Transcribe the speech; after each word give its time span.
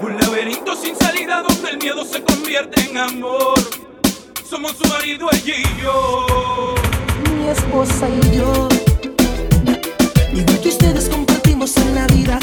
Un 0.00 0.16
laberinto 0.18 0.76
sin 0.76 0.94
salida 0.94 1.42
donde 1.42 1.70
el 1.70 1.78
miedo 1.78 2.04
se 2.04 2.22
convierte 2.22 2.82
en 2.82 2.98
amor. 2.98 3.58
Somos 4.48 4.72
su 4.76 4.86
marido, 4.88 5.28
ella 5.32 5.54
y 5.56 5.82
yo. 5.82 6.26
Mi 7.34 7.48
esposa 7.48 8.06
y 8.08 8.36
yo. 8.36 8.68
Igual 10.34 10.60
que 10.60 10.68
ustedes 10.68 11.08
compartimos 11.08 11.76
en 11.78 11.94
la 11.94 12.06
vida. 12.08 12.38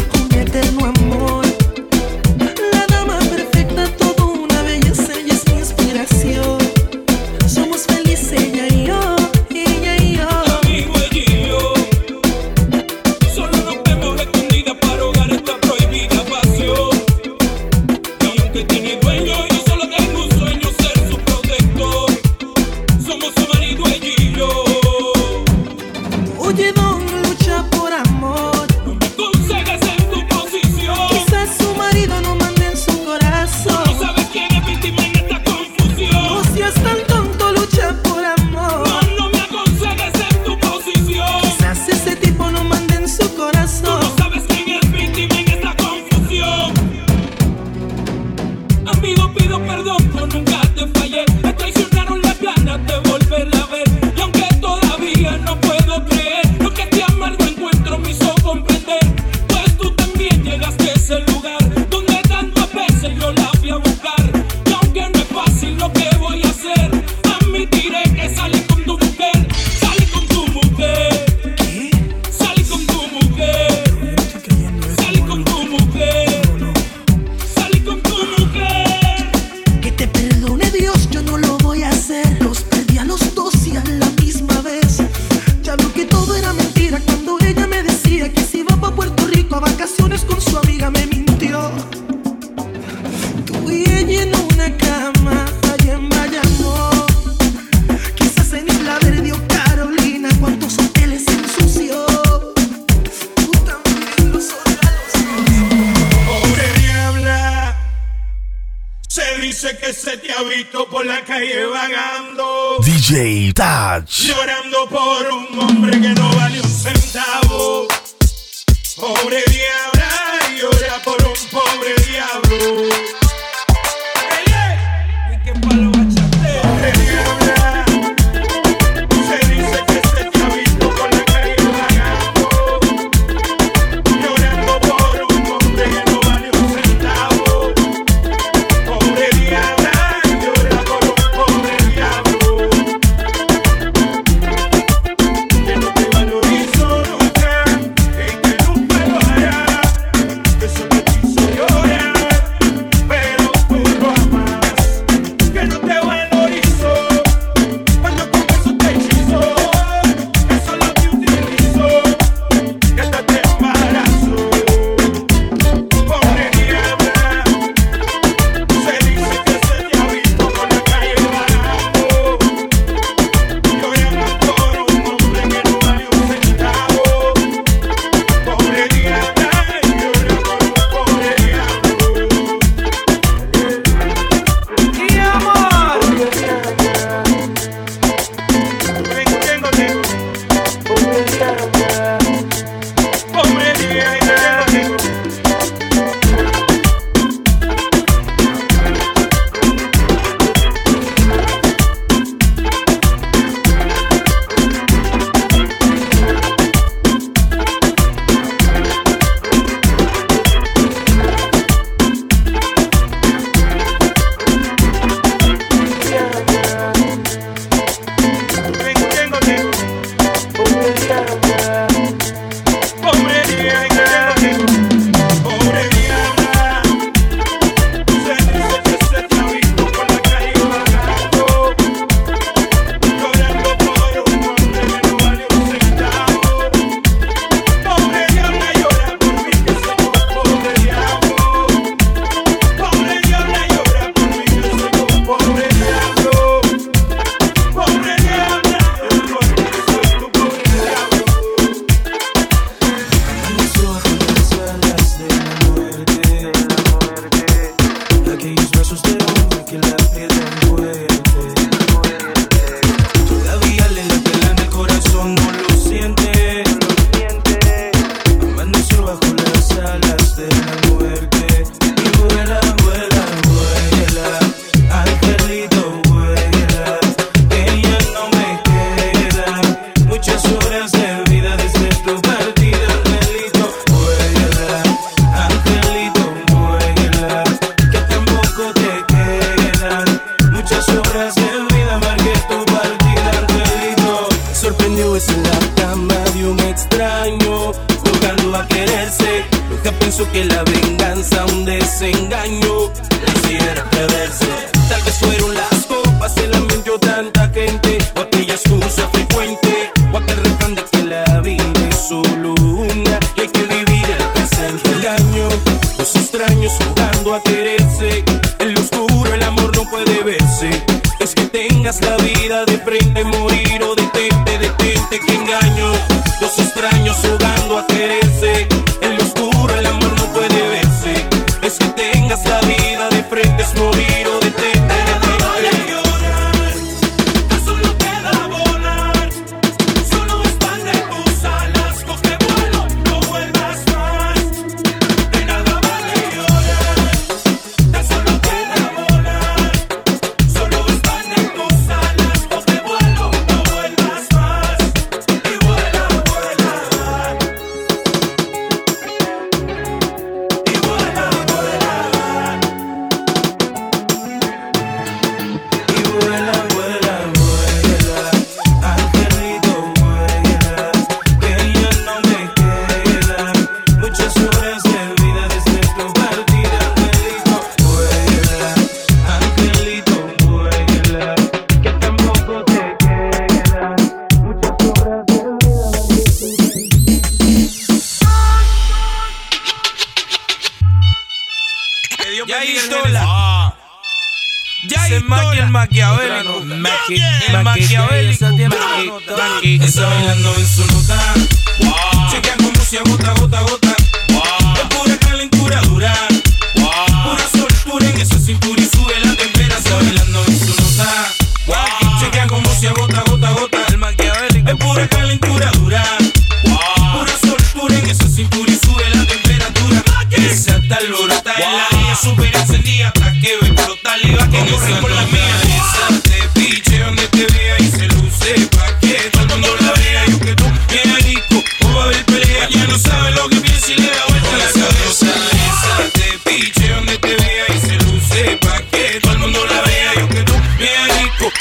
Que 300.34 300.46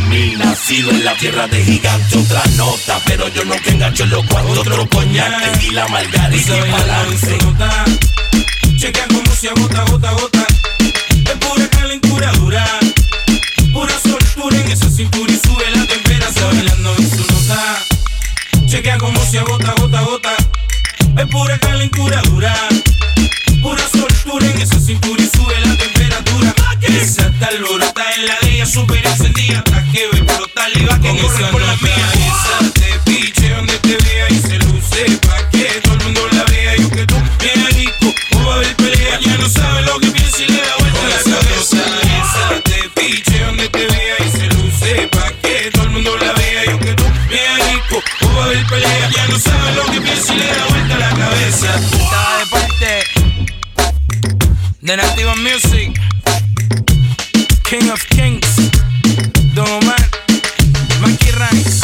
mí 0.00 0.34
nacido 0.36 0.90
en 0.90 1.04
la 1.04 1.14
tierra 1.14 1.46
de 1.46 1.64
gigante 1.64 2.18
otra 2.18 2.42
nota. 2.56 3.00
Pero 3.06 3.28
yo 3.28 3.44
no 3.44 3.54
que 3.56 3.70
engancho 3.70 4.04
los 4.06 4.24
cuatro 4.26 4.60
otro 4.60 4.88
coñac. 4.88 5.62
y 5.62 5.70
la 5.70 5.88
margarita 5.88 6.56
y 6.56 6.70
balance 6.70 7.38
chequea 8.76 9.06
como 9.08 9.34
se 9.34 9.48
agota 9.48 9.84
gota 9.90 10.12
gota. 10.12 10.46
Es 10.80 11.36
pura 11.40 11.68
calentura 11.68 12.30
dura. 12.32 12.64
Pura 13.72 13.94
soltura 14.00 14.56
en 14.58 14.70
esa 14.70 14.90
cintura 14.90 15.32
y 15.32 15.38
sube 15.38 15.70
la 15.74 15.86
temperatura. 15.86 16.46
Bailando 16.46 16.94
en 16.98 17.10
su 17.10 17.32
nota. 17.32 17.78
Chequea 18.66 18.98
como 18.98 19.24
se 19.24 19.38
agota 19.38 19.74
gota 19.80 20.00
gota. 20.02 20.36
Es 21.16 21.26
pura 21.26 21.58
calentura 21.58 22.20
dura. 22.22 22.54
Pura 23.62 23.82
soltura 23.88 24.07
esa 24.36 24.78
cintura 24.78 25.22
y 25.22 25.26
sube 25.26 25.58
la 25.64 25.74
temperatura. 25.76 26.54
Esa 26.82 27.32
tal 27.40 27.64
está 27.80 28.14
en 28.14 28.26
la 28.26 28.36
de 28.42 28.54
ella 28.54 28.66
super 28.66 29.06
encendida 29.06 29.58
hasta 29.58 29.82
que 29.90 30.06
ve 30.12 30.18
explotar 30.18 30.70
y 30.74 30.84
va 30.84 31.00
que 31.00 31.16
corre 31.16 31.44
por 31.50 31.62
la 31.62 31.76
mía. 31.76 32.10
Esa 32.12 32.72
te 32.72 33.10
piche 33.10 33.48
donde 33.54 33.78
te 33.78 33.96
vea 33.96 34.26
y 34.28 34.38
se 34.38 34.58
luce 34.58 35.18
pa' 35.26 35.48
que 35.48 35.80
todo 35.82 35.94
el 35.94 36.04
mundo 36.04 36.28
la 36.32 36.44
vea. 36.44 36.76
Yo 36.76 36.90
que 36.90 37.06
tú 37.06 37.14
bien 37.40 37.66
rico 37.68 38.14
o 38.36 38.44
va 38.44 38.52
a 38.52 38.56
haber 38.56 38.76
pelea. 38.76 39.18
Ya 39.20 39.38
no 39.38 39.48
sabe 39.48 39.82
lo 39.82 39.98
que 39.98 40.10
piensa 40.10 40.42
y 40.42 40.46
le 40.48 40.60
da 40.60 40.76
vuelta 40.78 41.02
la 41.08 41.22
cabeza. 41.22 41.80
esa 42.20 42.60
te 42.64 42.88
piche 43.00 43.44
donde 43.44 43.68
te 43.70 43.86
vea 43.86 44.16
y 44.26 44.30
se 44.30 44.46
luce 44.46 45.08
pa' 45.08 45.32
que 45.42 45.70
todo 45.72 45.84
el 45.84 45.90
mundo 45.90 46.16
la 46.18 46.32
vea. 46.34 46.64
Yo 46.66 46.78
que 46.78 46.94
tú 46.94 47.04
bien 47.30 47.72
rico 47.72 48.02
o 48.26 48.34
va 48.34 48.42
a 48.42 48.44
haber 48.44 48.66
pelea. 48.66 49.10
Ya 49.10 49.26
no 49.28 49.38
sabe 49.38 49.72
lo 49.72 49.84
que 49.86 50.00
piensa 50.02 50.34
y 50.34 50.38
le 50.38 50.46
da 50.46 50.66
vuelta 50.66 50.98
la 50.98 51.10
cabeza 51.16 51.98
de 54.88 54.96
Nativa 54.96 55.34
Music, 55.36 56.00
King 57.68 57.90
of 57.90 58.02
Kings, 58.06 58.70
Don 59.52 59.68
Omar, 59.68 60.08
Mikey 61.02 61.30
Rice. 61.32 61.80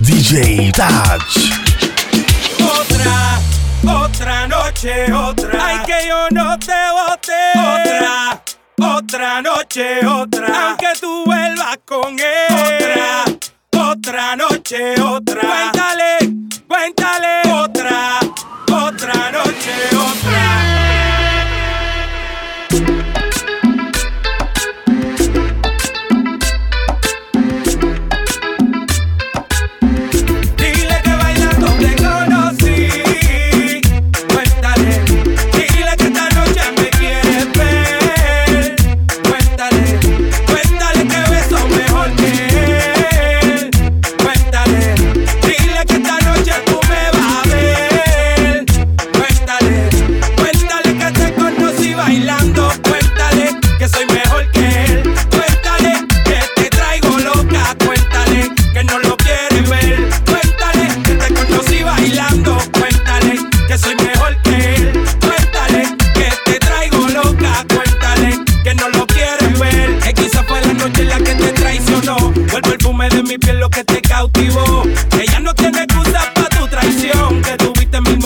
DJ 0.00 0.72
Touch. 0.72 1.50
Otra, 2.62 3.38
otra 3.84 4.46
noche, 4.46 5.12
otra 5.12 5.45
Otra 8.78 9.40
noche, 9.40 10.06
otra. 10.06 10.68
Aunque 10.68 10.88
tú 11.00 11.24
vuelvas 11.24 11.78
con 11.84 12.18
él. 12.18 13.24
Otra, 13.72 13.90
otra 13.90 14.36
noche, 14.36 15.00
otra. 15.00 15.40
Cuéntale 15.40 16.05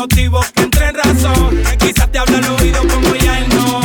cautivo, 0.01 0.41
que 0.55 0.63
entre 0.63 0.93
razón. 0.93 1.63
Quizás 1.79 2.11
te 2.11 2.19
habla 2.19 2.39
al 2.39 2.51
oído 2.59 2.81
como 2.89 3.15
ya 3.17 3.39
él 3.39 3.49
no. 3.51 3.81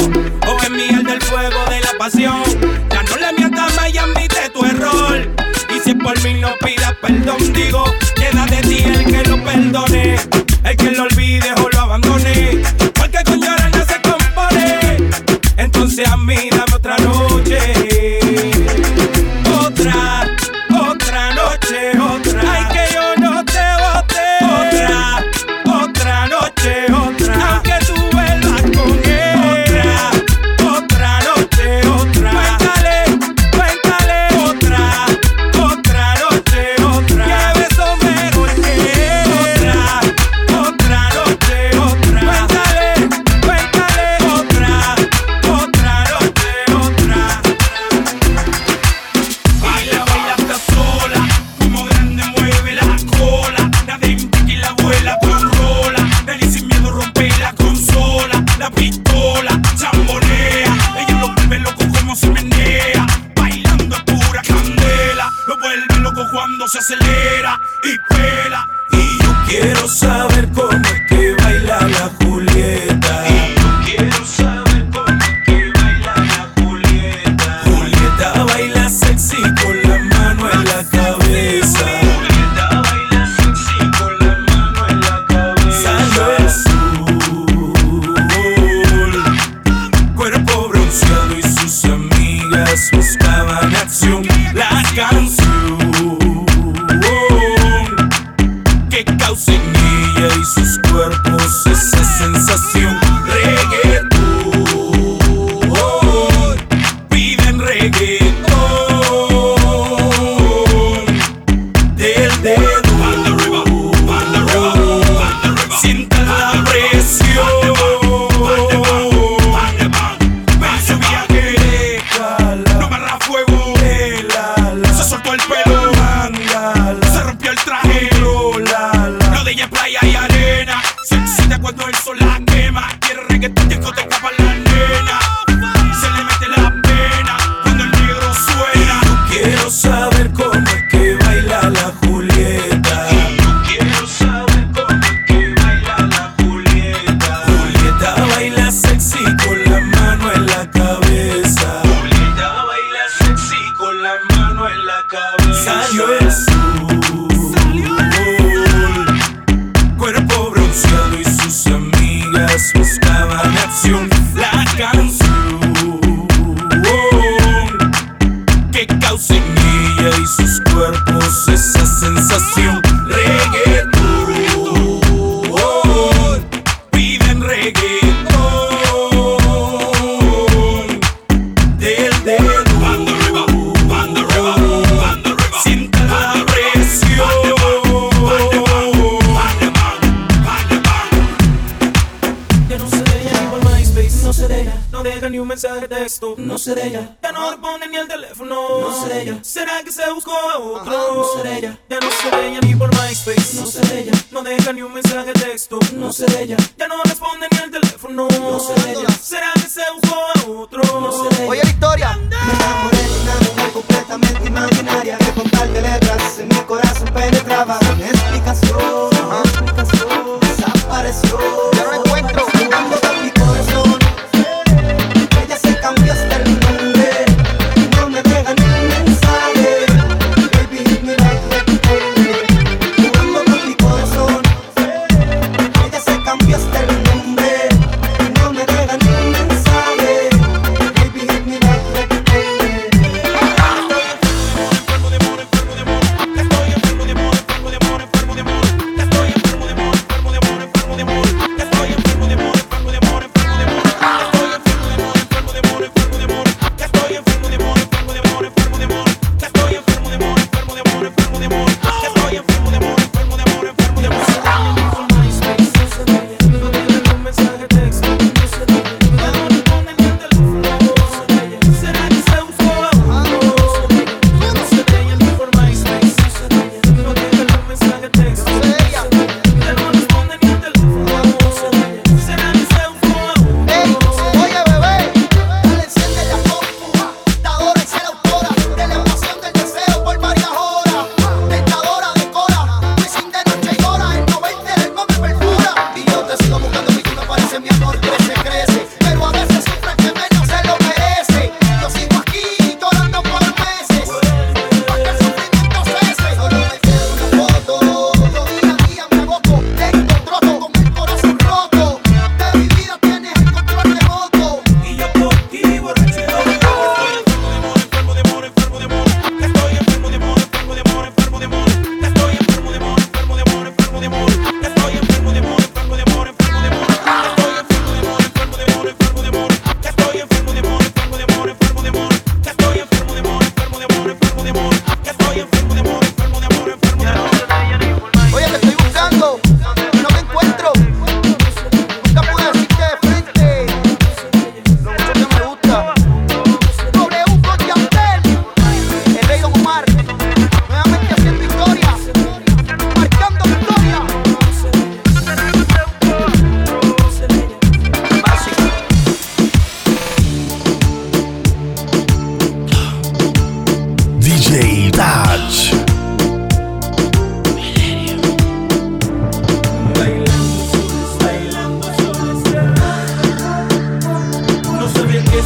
O 0.49 0.57
es 0.61 0.69
miel 0.69 1.03
del 1.03 1.21
fuego 1.21 1.59
de 1.69 1.81
la 1.81 1.91
pasión. 1.97 2.41
Ya 2.89 3.03
no 3.03 3.17
le 3.17 3.33
mientas 3.33 3.75
más 3.75 3.93
y 3.93 3.97
admite 3.97 4.49
tu 4.53 4.63
error. 4.63 5.29
Y 5.75 5.79
si 5.81 5.93
por 5.93 6.17
mí 6.23 6.35
no 6.35 6.53
pidas 6.63 6.93
perdón, 7.01 7.51
digo. 7.51 7.83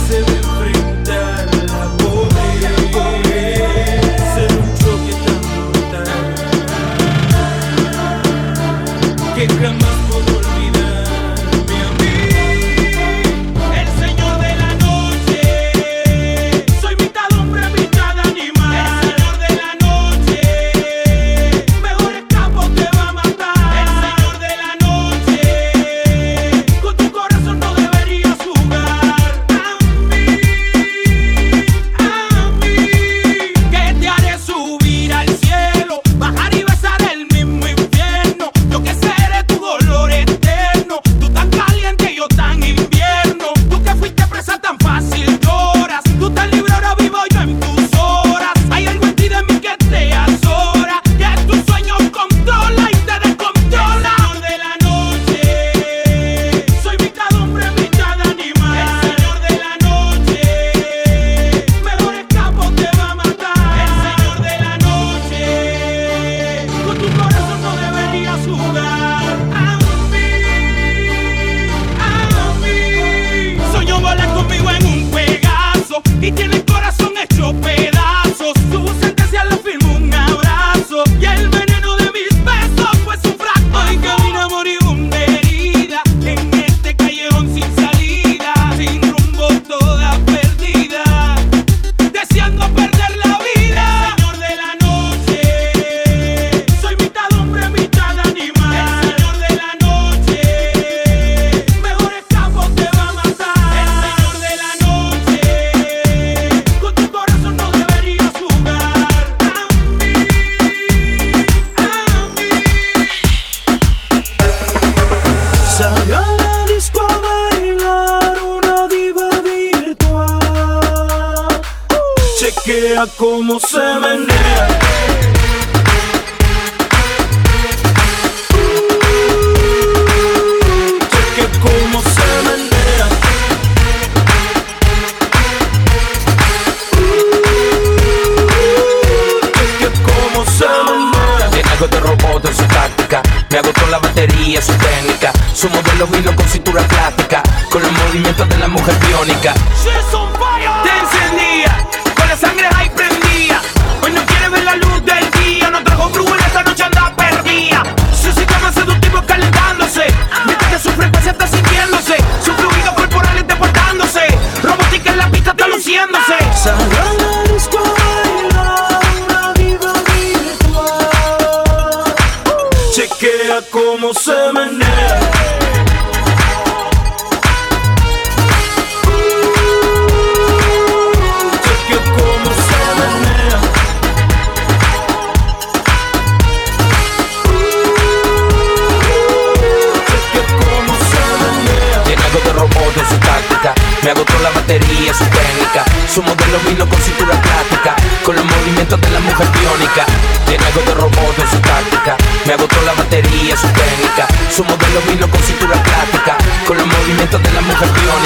No 0.07 0.28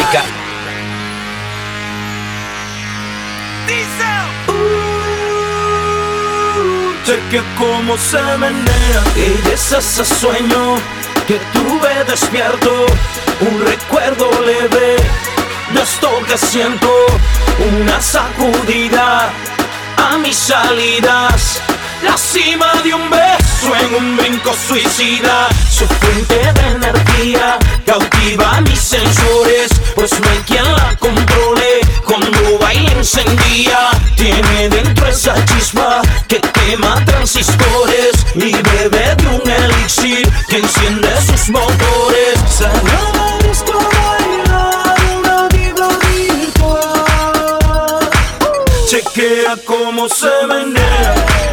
mujer 0.03 0.23
biónica. 0.23 0.23
Chequea 7.05 7.43
cómo 7.57 7.97
se 7.97 8.21
menea. 8.37 9.03
Y 9.15 9.49
es 9.51 9.71
ese 9.71 10.05
sueño 10.05 10.75
que 11.27 11.39
tuve 11.51 12.03
despierto. 12.05 12.85
Un 13.41 13.65
recuerdo 13.65 14.29
leve 14.41 14.95
de 15.73 15.81
esto 15.81 16.09
que 16.27 16.37
siento. 16.37 16.89
Una 17.77 18.01
sacudida 18.01 19.31
a 19.97 20.17
mis 20.17 20.37
salidas 20.37 21.61
La 22.03 22.17
cima 22.17 22.67
de 22.83 22.93
un 22.93 23.09
beso 23.09 23.75
en 23.79 23.95
un 23.95 24.17
brinco 24.17 24.53
suicida. 24.67 25.47
Su 25.71 25.85
fuente 25.87 26.35
de 26.35 26.67
energía 26.75 27.57
cautiva 27.85 28.59
mis 28.61 28.79
sensores 28.79 29.71
Pues 29.95 30.19
no 30.19 30.29
hay 30.29 30.37
quien 30.39 30.63
la 30.63 30.95
controle. 30.97 31.79
Cuando 32.05 32.59
baila 32.59 32.91
encendía 32.91 33.89
Tiene 34.17 34.69
dentro 34.69 35.07
esa 35.07 35.33
chispa 35.45 36.01
que 36.27 36.41
quema 36.41 37.03
transistores. 37.05 38.25
Y 38.35 38.51
bebe 38.51 39.15
de 39.15 39.27
un 39.27 39.49
elixir 39.49 40.29
que 40.49 40.57
enciende 40.57 41.09
sus 41.21 41.49
motores. 41.49 42.37
Sagrada 42.49 43.37
disco 43.47 43.79
bailar 43.79 44.95
una 45.17 45.47
vibra 45.47 45.87
virtual. 46.11 48.09
Chequea 48.89 49.55
cómo 49.65 50.09
se 50.09 50.47
menea 50.47 51.43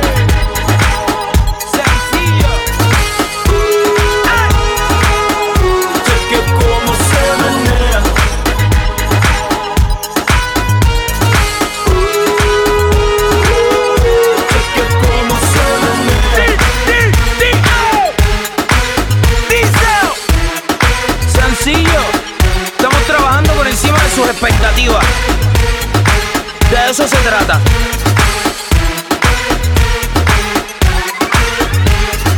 De 26.90 26.94
eso 26.94 27.06
se 27.06 27.16
trata. 27.18 27.60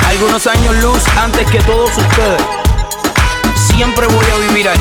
Algunos 0.09 0.47
años 0.47 0.77
luz 0.83 1.03
antes 1.17 1.51
que 1.51 1.59
todos 1.61 1.89
ustedes. 1.97 2.43
Siempre 3.75 4.07
voy 4.09 4.27
a 4.27 4.49
vivir 4.49 4.69
ahí. 4.69 4.79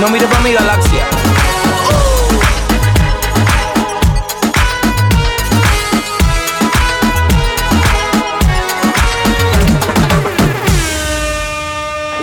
No 0.00 0.08
mires 0.08 0.28
para 0.28 0.40
mi 0.40 0.54
galaxia. 0.54 1.06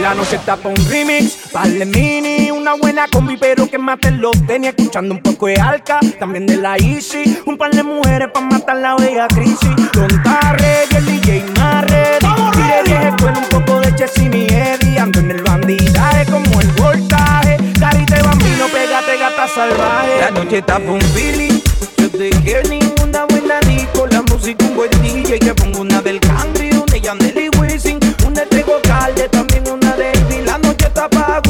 La 0.02 0.14
noche 0.16 0.36
está 0.36 0.58
pa' 0.58 0.68
un 0.68 0.90
remix, 0.90 1.50
vale 1.54 1.86
mini, 1.86 2.33
una 2.64 2.76
buena 2.76 3.08
combi, 3.10 3.36
pero 3.36 3.70
que 3.70 3.78
maten 3.78 4.22
los 4.22 4.32
tenía 4.48 4.70
escuchando 4.70 5.14
un 5.14 5.22
poco 5.22 5.48
de 5.48 5.56
Alca, 5.56 6.00
también 6.18 6.46
de 6.46 6.56
la 6.56 6.78
Easy, 6.78 7.42
un 7.46 7.58
par 7.58 7.72
de 7.72 7.84
mujeres 7.84 8.30
pa' 8.34 8.40
matar 8.40 8.78
la 8.78 8.96
bella 8.96 9.28
crisis. 9.28 9.76
Don 9.92 10.08
Tarre 10.24 10.86
y 10.90 10.96
el 10.96 11.06
DJ 11.06 11.44
ready, 11.82 12.26
tire 12.54 12.84
vieja 12.86 13.10
escuela, 13.10 13.40
un 13.40 13.50
poco 13.50 13.82
de 13.82 13.94
Chessy 13.96 14.30
y 14.32 14.48
Eddie, 14.54 14.98
ando 14.98 15.20
en 15.20 15.32
el 15.32 15.44
bandidaje 15.44 16.26
como 16.32 16.62
el 16.62 16.68
voltaje, 16.72 17.58
carita 17.78 18.16
de 18.16 18.24
bambino, 18.24 18.68
pégate 18.72 19.18
gata 19.18 19.46
salvaje. 19.46 20.22
La 20.22 20.32
noche 20.32 20.60
está 20.60 20.80
pa' 20.80 20.92
un 20.92 21.02
feeling, 21.02 21.60
yo 21.98 22.10
te 22.12 22.30
quiero 22.30 22.70
ninguna 22.70 23.26
buena 23.26 23.60
disco, 23.68 24.08
la 24.10 24.22
música 24.22 24.64
un 24.64 24.76
buen 24.78 24.90
DJ, 25.02 25.38
que 25.40 25.54
pongo 25.54 25.82
una 25.82 26.02
del 26.02 26.22
country, 26.22 26.72
una 26.72 26.94
de 26.94 27.02
Yandel 27.02 27.38
y 27.38 27.60
Wisin, 27.60 28.00
una 28.26 28.40
de 28.40 28.46
Trigo 28.46 28.80
Calde, 28.84 29.28
también 29.28 29.64
una 29.70 29.98
de 29.98 30.14
Ivy. 30.14 30.46
La 30.46 30.58
noche 30.60 30.86
está 30.88 31.10
pa' 31.10 31.42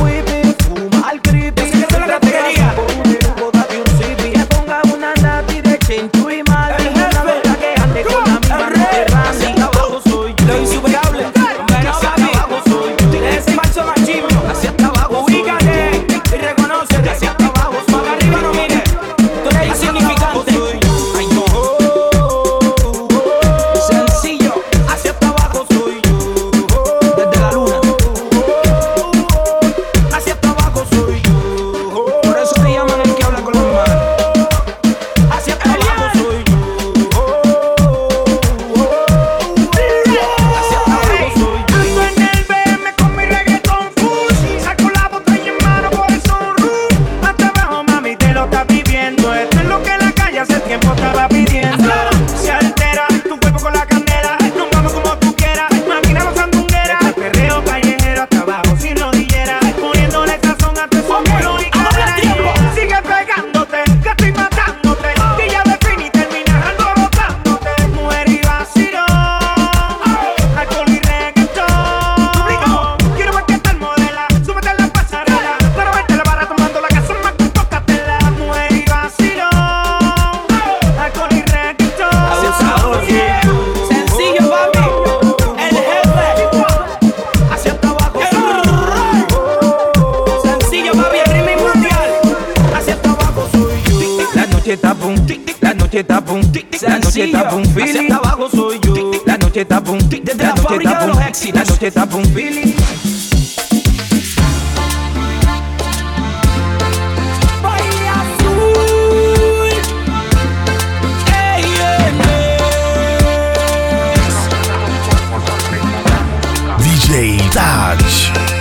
DJ 117.53 118.52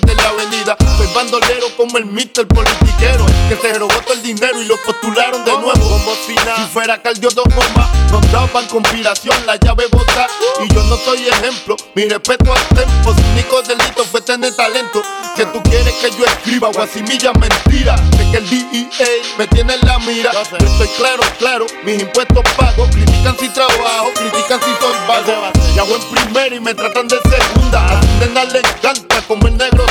de 0.00 0.14
la 0.14 0.28
avenida. 0.28 0.76
Soy 0.96 1.06
bandolero 1.14 1.66
como 1.76 1.98
el 1.98 2.06
Mr. 2.06 2.46
Politiquero. 2.48 3.26
Que 3.48 3.56
se 3.56 3.78
robó 3.78 3.94
todo 4.04 4.14
el 4.14 4.22
dinero 4.22 4.60
y 4.60 4.66
lo 4.66 4.76
postularon 4.82 5.44
de 5.44 5.52
nuevo. 5.52 5.72
Como 5.72 6.14
si. 6.26 6.34
Si 6.34 6.62
fuera 6.72 7.00
cardio 7.00 7.28
dos 7.30 7.44
gomas, 7.44 7.88
nos 8.10 8.32
daban 8.32 8.66
conspiración, 8.68 9.34
la 9.46 9.56
llave 9.56 9.84
bota. 9.90 10.26
Y 10.64 10.72
yo 10.72 10.82
no 10.84 10.96
soy 10.96 11.28
ejemplo. 11.28 11.76
Mi 11.94 12.04
respeto 12.08 12.52
al 12.52 12.66
tempo. 12.68 13.14
Su 13.14 13.20
único 13.32 13.62
delito 13.62 14.04
fue 14.04 14.20
tener 14.20 14.54
talento. 14.56 15.02
Que 15.36 15.46
tú 15.46 15.62
quieres 15.64 15.94
que 15.94 16.10
yo 16.10 16.24
escriba 16.24 16.68
o 16.68 16.80
asimilla 16.80 17.32
mentira. 17.32 17.96
De 18.16 18.30
que 18.30 18.36
el 18.38 18.50
DEA 18.50 19.08
me 19.38 19.46
tiene 19.48 19.74
en 19.74 19.86
la 19.86 19.98
mira. 20.00 20.32
Yo 20.32 20.66
estoy 20.66 20.88
claro, 20.96 21.22
claro. 21.38 21.66
Mis 21.84 22.02
impuestos 22.02 22.44
pago. 22.56 22.88
Critican 22.90 23.36
si 23.38 23.48
trabajo, 23.48 24.12
critican 24.14 24.60
si 24.60 24.70
soy 24.80 24.94
vago. 25.08 25.52
Y 25.74 25.78
hago 25.78 25.96
en 25.96 26.02
primera 26.10 26.54
y 26.54 26.60
me 26.60 26.74
tratan 26.74 27.08
de 27.08 27.18
segunda. 27.18 27.86
A 27.86 28.02
su 28.02 28.08
nena 28.18 28.44
le 28.44 28.60
encanta 28.60 29.22
como 29.26 29.46
el 29.48 29.56
negro. 29.56 29.83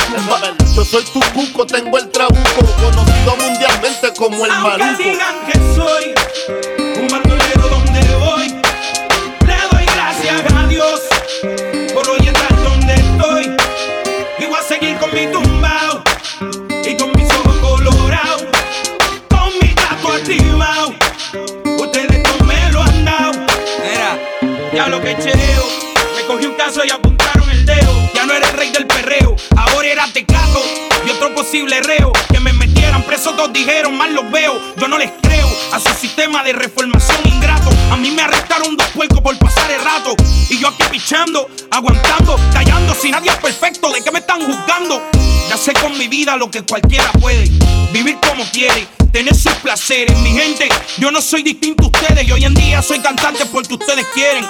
Yo 0.84 1.00
soy 1.00 1.04
tu 1.04 1.20
cuco, 1.32 1.64
tengo 1.66 1.96
el 1.96 2.10
trabuco. 2.10 2.60
Conocido 2.78 3.36
mundialmente 3.36 4.12
como 4.18 4.44
el 4.44 4.50
Aunque 4.50 4.84
maluco. 4.84 5.02
Que 31.54 32.40
me 32.40 32.52
metieran 32.52 33.04
preso, 33.04 33.30
todos 33.30 33.52
dijeron, 33.52 33.96
mal 33.96 34.12
los 34.12 34.28
veo. 34.28 34.60
Yo 34.76 34.88
no 34.88 34.98
les 34.98 35.12
creo 35.22 35.48
a 35.72 35.78
su 35.78 35.88
sistema 36.00 36.42
de 36.42 36.52
reformación 36.52 37.20
ingrato. 37.26 37.70
A 37.92 37.96
mí 37.96 38.10
me 38.10 38.22
arrestaron 38.22 38.76
dos 38.76 38.88
puercos 38.88 39.20
por 39.20 39.38
pasar 39.38 39.70
el 39.70 39.80
rato. 39.80 40.16
Y 40.50 40.58
yo 40.58 40.66
aquí 40.66 40.82
pichando, 40.90 41.48
aguantando, 41.70 42.36
callando. 42.52 42.92
Si 42.92 43.08
nadie 43.12 43.30
es 43.30 43.36
perfecto, 43.36 43.92
¿de 43.92 44.02
qué 44.02 44.10
me 44.10 44.18
están 44.18 44.44
juzgando? 44.44 45.00
Ya 45.48 45.56
sé 45.56 45.72
con 45.74 45.96
mi 45.96 46.08
vida 46.08 46.36
lo 46.36 46.50
que 46.50 46.62
cualquiera 46.62 47.12
puede. 47.12 47.48
Vivir 47.92 48.18
como 48.28 48.42
quiere, 48.50 48.88
tener 49.12 49.36
sus 49.36 49.54
placeres. 49.62 50.18
Mi 50.18 50.32
gente, 50.32 50.68
yo 50.98 51.12
no 51.12 51.20
soy 51.20 51.44
distinto 51.44 51.84
a 51.84 51.86
ustedes. 51.86 52.26
Y 52.26 52.32
hoy 52.32 52.44
en 52.46 52.54
día 52.54 52.82
soy 52.82 52.98
cantante 52.98 53.46
porque 53.46 53.74
ustedes 53.74 54.06
quieren. 54.12 54.44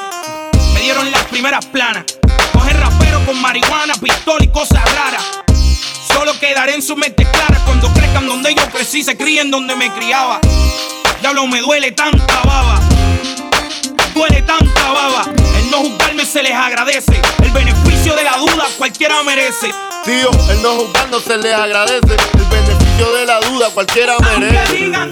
Me 0.73 0.81
dieron 0.81 1.13
las 1.13 1.25
primeras 1.25 1.67
planas. 1.67 2.05
Coger 2.55 2.81
rapero 2.81 3.27
con 3.27 3.39
marihuana, 3.43 3.93
pistola 3.97 4.43
y 4.43 4.49
cosas 4.49 4.83
raras. 4.95 5.54
Solo 6.15 6.39
quedaré 6.39 6.75
en 6.75 6.83
su 6.83 6.97
mente 6.97 7.25
clara 7.31 7.61
cuando 7.65 7.93
crezcan 7.93 8.27
donde 8.27 8.55
yo 8.55 8.67
crecí, 8.71 9.03
se 9.03 9.17
críen 9.17 9.51
donde 9.51 9.75
me 9.77 9.93
criaba. 9.93 10.41
Diablo, 11.21 11.47
me 11.47 11.61
duele 11.61 11.93
tanta 11.93 12.41
baba. 12.45 12.81
Duele 14.15 14.43
tanta 14.43 14.93
baba. 14.93 15.25
El 15.59 15.71
no 15.71 15.79
juzgarme 15.79 16.25
se 16.25 16.43
les 16.43 16.53
agradece. 16.53 17.21
El 17.43 17.51
beneficio 17.51 18.15
de 18.15 18.25
la 18.25 18.37
duda 18.39 18.67
cualquiera 18.79 19.23
merece. 19.23 19.73
Tío, 20.05 20.31
el 20.51 20.63
no 20.63 20.71
juzgar 20.77 21.09
no 21.11 21.21
se 21.21 21.37
le 21.39 21.53
agradece. 21.53 22.17
El 22.39 22.45
beneficio 22.51 23.13
de 23.13 23.27
la 23.27 23.41
duda 23.41 23.71
cualquiera 23.71 24.15
Aunque 24.15 24.41
merece. 24.41 24.75
digan 24.75 25.11